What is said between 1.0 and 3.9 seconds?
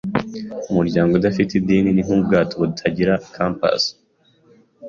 udafite idini ni nkubwato butagira compas.